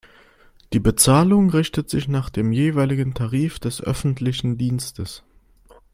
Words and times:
Die 0.73 0.79
Bezahlung 0.79 1.51
richtet 1.51 1.91
sich 1.91 2.07
nach 2.07 2.31
dem 2.31 2.51
jeweiligen 2.51 3.13
Tarif 3.13 3.59
des 3.59 3.81
öffentlichen 3.83 4.57
Dienstes. 4.57 5.21